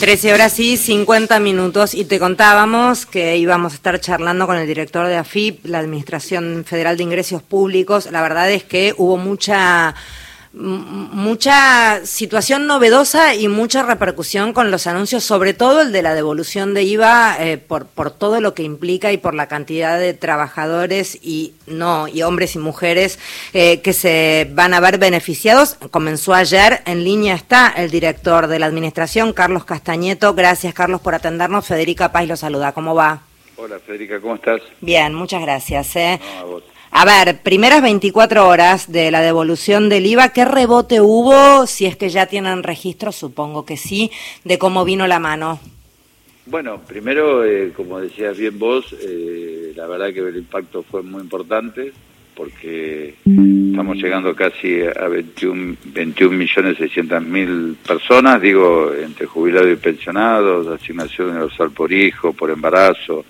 [0.00, 4.66] 13 horas y 50 minutos y te contábamos que íbamos a estar charlando con el
[4.66, 8.08] director de AFIP, la Administración Federal de Ingresos Públicos.
[8.10, 9.94] La verdad es que hubo mucha
[10.52, 16.74] mucha situación novedosa y mucha repercusión con los anuncios, sobre todo el de la devolución
[16.74, 21.18] de IVA eh, por, por todo lo que implica y por la cantidad de trabajadores
[21.22, 23.20] y no y hombres y mujeres
[23.52, 25.76] eh, que se van a ver beneficiados.
[25.90, 30.34] Comenzó ayer, en línea está el director de la administración, Carlos Castañeto.
[30.34, 31.64] Gracias, Carlos, por atendernos.
[31.66, 32.72] Federica Paz lo saluda.
[32.72, 33.22] ¿Cómo va?
[33.56, 34.60] Hola, Federica, ¿cómo estás?
[34.80, 35.94] Bien, muchas gracias.
[35.94, 36.18] ¿eh?
[36.40, 36.44] A
[37.04, 41.66] ver, primeras 24 horas de la devolución del IVA, ¿qué rebote hubo?
[41.66, 44.10] Si es que ya tienen registro, supongo que sí,
[44.44, 45.60] de cómo vino la mano.
[46.46, 51.20] Bueno, primero, eh, como decías bien vos, eh, la verdad que el impacto fue muy
[51.20, 51.92] importante
[52.34, 59.76] porque estamos llegando casi a 21, 21 millones 600 mil personas, digo, entre jubilados y
[59.76, 63.26] pensionados, asignación universal por hijo, por embarazo,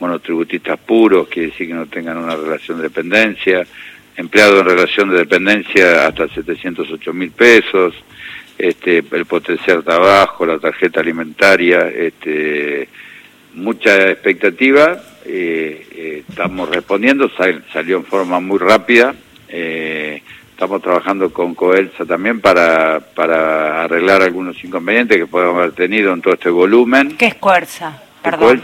[0.00, 3.66] monotributistas puros, quiere decir que no tengan una relación de dependencia,
[4.16, 7.94] empleados en relación de dependencia hasta 708 mil pesos,
[8.58, 12.88] este, el potenciar trabajo, la tarjeta alimentaria, este,
[13.54, 17.30] mucha expectativa, eh, eh, estamos respondiendo,
[17.72, 19.14] salió en forma muy rápida,
[19.48, 26.12] eh, estamos trabajando con Coelsa también para, para arreglar algunos inconvenientes que podemos haber tenido
[26.12, 27.16] en todo este volumen.
[27.16, 28.02] ¿Qué es Coelsa?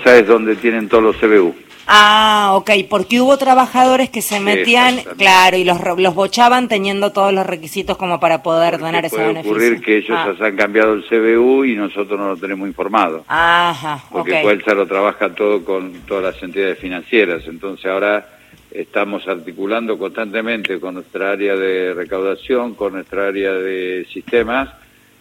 [0.05, 1.55] Es donde tienen todos los CBU.
[1.89, 7.33] Ah, ok, porque hubo trabajadores que se metían, claro, y los, los bochaban teniendo todos
[7.33, 9.53] los requisitos como para poder donar ese puede beneficio.
[9.53, 10.35] ocurrir que ellos ah.
[10.41, 13.25] han cambiado el CBU y nosotros no lo tenemos informado.
[13.29, 18.27] Ajá, Porque Coelsa lo trabaja todo con todas las entidades financieras, entonces ahora
[18.73, 24.71] estamos articulando constantemente con nuestra área de recaudación, con nuestra área de sistemas,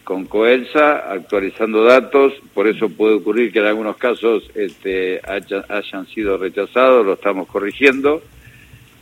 [0.06, 6.38] con Coelsa, actualizando datos, por eso puede ocurrir que en algunos casos este, hayan, sido
[6.38, 8.22] rechazados, lo estamos corrigiendo,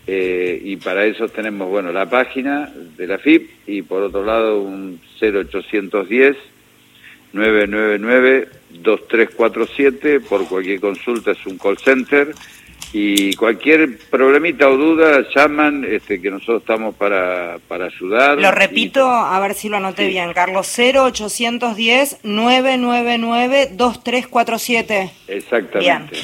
[0.07, 4.61] eh, y para eso tenemos, bueno, la página de la FIP y por otro lado
[4.61, 6.37] un 0810
[7.33, 8.47] 999
[8.81, 12.33] 2347, por cualquier consulta es un call center,
[12.93, 18.39] y cualquier problemita o duda llaman este que nosotros estamos para, para ayudar.
[18.39, 25.11] Lo repito, a ver si lo anoté bien, Carlos, 0810 999 2347.
[25.27, 26.17] Exactamente.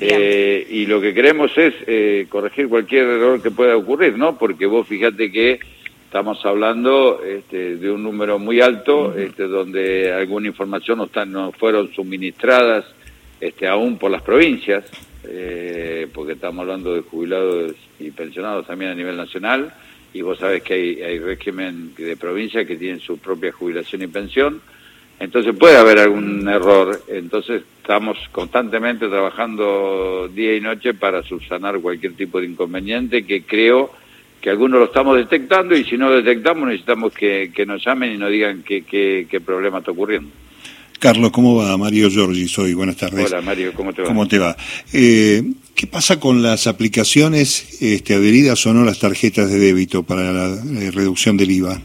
[0.00, 4.36] Eh, y lo que queremos es eh, corregir cualquier error que pueda ocurrir, ¿no?
[4.36, 5.60] Porque vos fíjate que
[6.04, 11.52] estamos hablando este, de un número muy alto, este, donde alguna información no, están, no
[11.52, 12.84] fueron suministradas
[13.40, 14.84] este, aún por las provincias
[15.24, 19.72] eh, porque estamos hablando de jubilados y pensionados también a nivel nacional,
[20.14, 24.06] y vos sabés que hay, hay régimen de provincia que tienen su propia jubilación y
[24.08, 24.60] pensión,
[25.18, 32.14] entonces puede haber algún error, entonces estamos constantemente trabajando día y noche para subsanar cualquier
[32.14, 33.92] tipo de inconveniente que creo
[34.40, 38.18] que algunos lo estamos detectando y si no lo detectamos necesitamos que, nos llamen y
[38.18, 40.30] nos digan qué, qué, qué problema está ocurriendo.
[41.02, 41.76] Carlos, ¿cómo va?
[41.76, 43.26] Mario Giorgi soy, buenas tardes.
[43.32, 44.06] Hola Mario, ¿cómo te va?
[44.06, 44.56] ¿Cómo te va?
[44.92, 45.42] Eh,
[45.74, 50.54] ¿Qué pasa con las aplicaciones este, adheridas o no las tarjetas de débito para la
[50.54, 51.80] eh, reducción del IVA?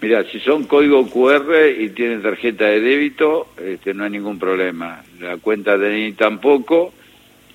[0.00, 5.02] Mira, si son código QR y tienen tarjeta de débito, este, no hay ningún problema.
[5.18, 6.94] La cuenta de DNI tampoco,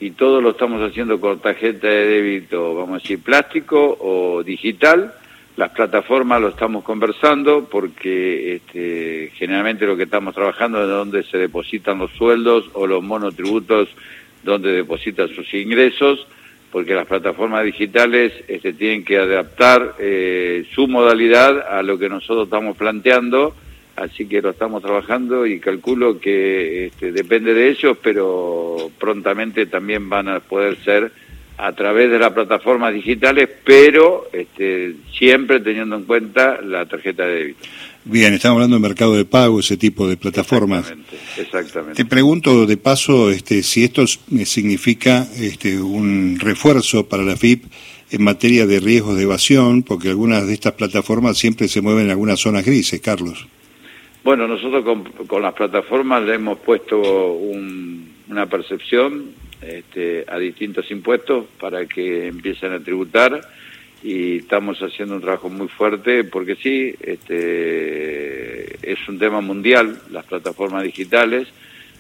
[0.02, 5.14] y todo lo estamos haciendo con tarjeta de débito, vamos a decir, plástico o digital,
[5.58, 11.40] las plataformas lo estamos conversando porque este, generalmente lo que estamos trabajando es donde se
[11.40, 13.90] depositan los sueldos o los monotributos
[14.44, 16.28] donde depositan sus ingresos,
[16.72, 22.46] porque las plataformas digitales este, tienen que adaptar eh, su modalidad a lo que nosotros
[22.46, 23.56] estamos planteando,
[23.96, 30.08] así que lo estamos trabajando y calculo que este, depende de ellos, pero prontamente también
[30.08, 31.12] van a poder ser
[31.58, 37.34] a través de las plataformas digitales, pero este, siempre teniendo en cuenta la tarjeta de
[37.34, 37.68] débito.
[38.06, 40.92] Bien, estamos hablando de mercado de pago, ese tipo de plataformas.
[40.92, 42.04] Exactamente, exactamente.
[42.04, 47.66] Te pregunto de paso este, si esto significa este, un refuerzo para la FIP
[48.12, 52.12] en materia de riesgos de evasión, porque algunas de estas plataformas siempre se mueven en
[52.12, 53.48] algunas zonas grises, Carlos.
[54.24, 54.86] Bueno, nosotros
[55.28, 56.98] con, las plataformas le hemos puesto
[57.34, 59.32] una percepción
[59.62, 63.42] este, a distintos impuestos para que empiecen a tributar
[64.04, 70.26] y estamos haciendo un trabajo muy fuerte porque sí, este, es un tema mundial, las
[70.26, 71.48] plataformas digitales,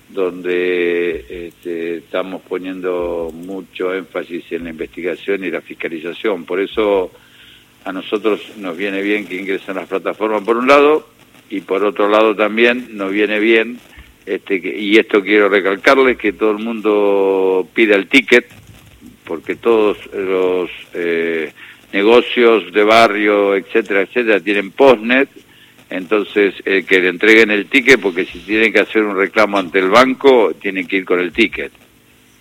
[0.09, 6.45] donde este, estamos poniendo mucho énfasis en la investigación y la fiscalización.
[6.45, 7.11] Por eso
[7.83, 11.07] a nosotros nos viene bien que ingresen las plataformas por un lado
[11.49, 13.79] y por otro lado también nos viene bien
[14.27, 18.45] este, y esto quiero recalcarles, que todo el mundo pide el ticket,
[19.23, 21.53] porque todos los eh,
[21.93, 25.29] negocios de barrio, etcétera, etcétera, tienen postnet,
[25.89, 29.89] entonces que le entreguen el ticket, porque si tienen que hacer un reclamo ante el
[29.89, 31.71] banco, tienen que ir con el ticket.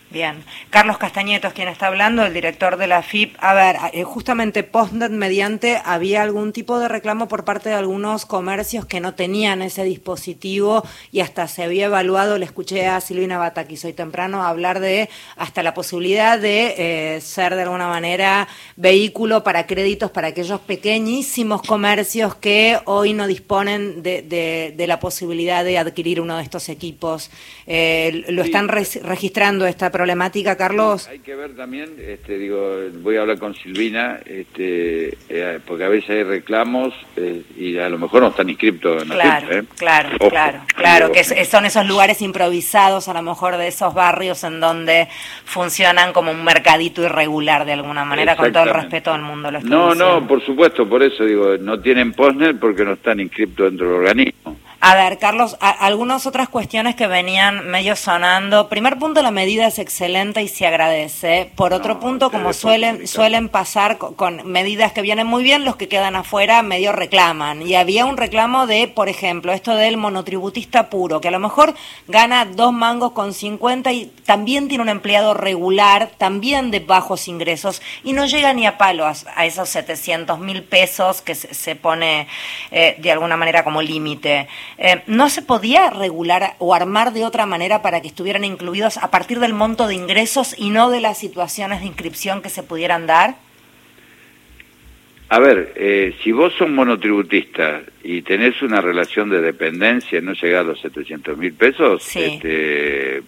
[0.08, 0.44] Bien.
[0.70, 3.36] Carlos Castañetos, quien está hablando, el director de la FIP.
[3.40, 8.24] A ver, eh, justamente Postnet mediante, ¿había algún tipo de reclamo por parte de algunos
[8.24, 13.36] comercios que no tenían ese dispositivo y hasta se había evaluado, le escuché a Silvina
[13.38, 16.74] Bataki hoy temprano hablar de hasta la posibilidad de
[17.16, 23.26] eh, ser de alguna manera vehículo para créditos para aquellos pequeñísimos comercios que hoy no
[23.26, 27.30] disponen de, la posibilidad de adquirir uno de estos equipos.
[27.66, 31.08] Eh, ¿Lo están registrando esta problemática, Carlos?
[31.08, 35.88] Hay que ver también, este, digo, voy a hablar con Silvina, este, eh, porque a
[35.88, 39.64] veces hay reclamos eh, y a lo mejor no están inscritos en claro, ¿eh?
[39.78, 44.60] Claro, claro, claro, que son esos lugares improvisados a lo mejor de esos barrios en
[44.60, 45.08] donde
[45.46, 49.50] funcionan como un mercadito irregular de alguna manera, con todo el respeto del mundo.
[49.50, 53.70] Lo no, no, por supuesto, por eso digo, no tienen postner porque no están inscritos
[53.70, 54.45] dentro del organismo.
[54.88, 58.68] A ver, Carlos, algunas otras cuestiones que venían medio sonando.
[58.68, 61.50] Primer punto, la medida es excelente y se agradece.
[61.56, 65.88] Por otro punto, como suelen suelen pasar con, medidas que vienen muy bien, los que
[65.88, 67.62] quedan afuera medio reclaman.
[67.62, 71.74] Y había un reclamo de, por ejemplo, esto del monotributista puro, que a lo mejor
[72.06, 77.82] gana dos mangos con 50 y también tiene un empleado regular, también de bajos ingresos,
[78.04, 82.28] y no llega ni a palo a, esos 700 mil pesos que se, pone
[82.70, 84.46] eh, de alguna manera como límite.
[84.78, 89.10] Eh, ¿No se podía regular o armar de otra manera para que estuvieran incluidos a
[89.10, 93.06] partir del monto de ingresos y no de las situaciones de inscripción que se pudieran
[93.06, 93.36] dar?
[95.28, 100.60] A ver, eh, si vos sos monotributista y tenés una relación de dependencia, no llega
[100.60, 103.22] a los 700 mil pesos, este,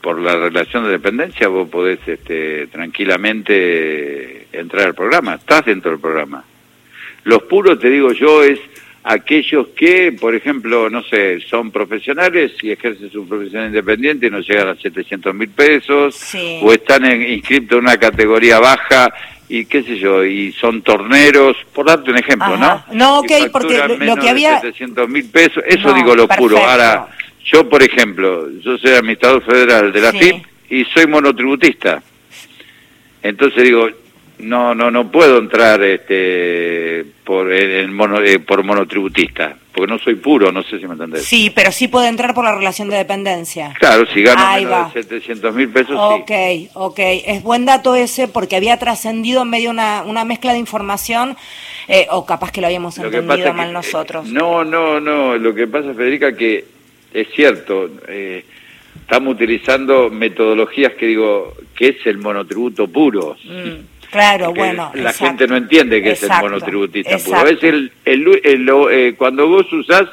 [0.00, 6.00] por la relación de dependencia vos podés este, tranquilamente entrar al programa, estás dentro del
[6.00, 6.42] programa.
[7.24, 8.60] Los puros, te digo yo, es
[9.04, 14.40] aquellos que, por ejemplo, no sé, son profesionales y ejercen su profesión independiente y no
[14.40, 19.12] llegan a 700 mil pesos, o están inscritos en una categoría baja
[19.46, 22.82] y qué sé yo, y son torneros, por darte un ejemplo, ¿no?
[22.92, 24.60] No, ok, porque lo que había...
[24.60, 26.56] 700 mil pesos, eso digo lo puro.
[26.56, 27.08] Ahora,
[27.44, 32.02] yo, por ejemplo, yo soy administrador federal de la FIP y soy monotributista.
[33.22, 33.90] Entonces digo,
[34.38, 40.14] no no no puedo entrar este por el mono, eh, por monotributista porque no soy
[40.16, 41.24] puro no sé si me entendés.
[41.24, 43.74] Sí pero sí puede entrar por la relación de dependencia.
[43.78, 46.68] Claro si gano menos de 700 mil pesos Ok, sí.
[46.74, 51.36] ok es buen dato ese porque había trascendido en medio una, una mezcla de información
[51.88, 54.26] eh, o capaz que lo habíamos entendido mal nosotros.
[54.26, 55.36] no no no.
[55.36, 56.64] Lo que pasa Federica que
[57.12, 58.44] es cierto eh,
[59.00, 63.36] estamos utilizando metodologías que digo que es el monotributo puro.
[63.44, 63.93] Mm.
[64.14, 64.92] Claro, bueno.
[64.94, 67.48] La gente no entiende que es el monotributista puro.
[67.48, 70.08] Es el, el, eh, cuando vos usás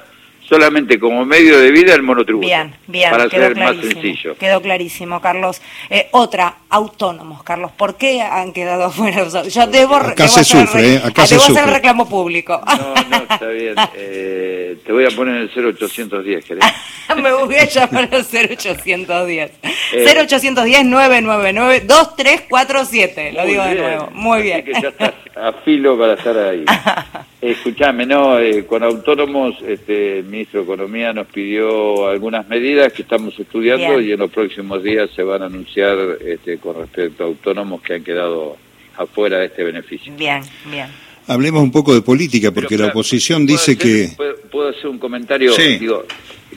[0.52, 2.48] solamente como medio de vida el monotributo.
[2.48, 4.36] Bien, bien, para ser más sencillo.
[4.38, 5.62] Quedó clarísimo, Carlos.
[5.90, 7.72] Eh, otra, autónomos, Carlos.
[7.72, 9.28] ¿Por qué han quedado fuera?
[9.48, 11.02] Yo debo, acá se sufre, ¿eh?
[11.06, 12.60] acá se debo hacer reclamo público.
[12.66, 13.76] No, no, está bien.
[13.94, 16.66] Eh, te voy a poner el 0810, ¿querés?
[17.16, 19.52] Me voy a llamar al 0810.
[19.94, 24.10] 0810 999 2347, lo digo de nuevo.
[24.12, 24.64] Muy bien.
[24.64, 26.66] que ya estás a filo para estar ahí.
[27.42, 33.02] Escuchame, no, eh, con autónomos, este, el ministro de Economía nos pidió algunas medidas que
[33.02, 37.28] estamos estudiando y en los próximos días se van a anunciar este, con respecto a
[37.28, 38.58] autónomos que han quedado
[38.96, 40.14] afuera de este beneficio.
[40.16, 40.88] Bien, bien.
[41.28, 44.10] Hablemos un poco de política, porque la oposición dice que...
[44.52, 45.56] ¿puedo, hacer un comentario?
[45.56, 46.06] Digo,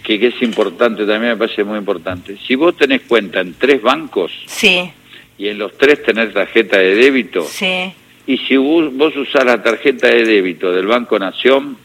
[0.03, 2.37] que, que, es importante, también me parece muy importante.
[2.47, 4.91] Si vos tenés cuenta en tres bancos sí.
[5.39, 7.93] y en los tres tenés tarjeta de débito, sí.
[8.27, 11.77] y si vos, vos usás la tarjeta de débito del Banco Nación,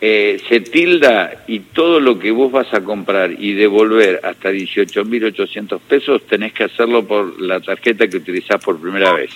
[0.00, 5.80] eh, se tilda y todo lo que vos vas a comprar y devolver hasta 18.800
[5.80, 9.30] pesos tenés que hacerlo por la tarjeta que utilizás por primera vez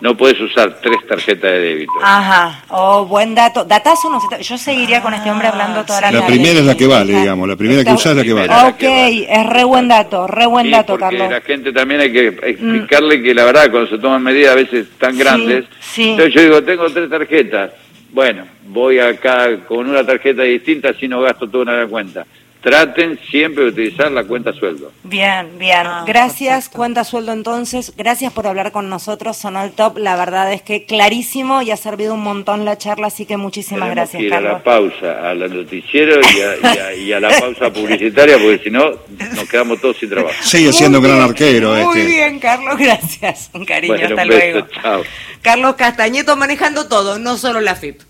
[0.00, 1.92] no puedes usar tres tarjetas de débito.
[2.02, 3.64] Ajá, oh, buen dato.
[3.64, 6.86] Datazo no Yo seguiría con este hombre hablando toda la La primera es la que
[6.86, 8.68] vale, digamos, la primera que usás es la que vale.
[8.68, 8.82] Ok,
[9.28, 11.30] es re buen dato, re buen dato, porque Carlos.
[11.30, 14.86] la gente también hay que explicarle que la verdad, cuando se toman medidas a veces
[14.98, 15.64] tan grandes,
[15.96, 17.72] entonces yo digo, tengo tres tarjetas,
[18.10, 22.24] bueno, voy acá con una tarjeta distinta, si no gasto toda una cuenta
[22.62, 24.92] traten siempre de utilizar la cuenta sueldo.
[25.04, 25.86] Bien, bien.
[25.86, 27.92] Ah, gracias, cuenta sueldo entonces.
[27.96, 29.98] Gracias por hablar con nosotros, sonó el top.
[29.98, 33.88] La verdad es que clarísimo y ha servido un montón la charla, así que muchísimas
[33.88, 34.52] Tenemos gracias, que ir a Carlos.
[34.52, 38.70] la pausa, al noticiero y a, y a- y a la pausa publicitaria, porque si
[38.70, 38.90] no,
[39.36, 40.34] nos quedamos todos sin trabajo.
[40.42, 42.04] Sigue siendo un Muy gran bien, arquero Muy este.
[42.12, 43.50] bien, Carlos, gracias.
[43.54, 44.66] Un cariño, Bueno, hasta un beso, luego.
[44.82, 45.02] chao.
[45.42, 48.00] Carlos Castañeto manejando todo, no solo la FIP.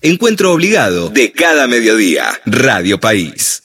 [0.00, 2.26] Encuentro obligado de cada mediodía.
[2.46, 3.61] Radio País.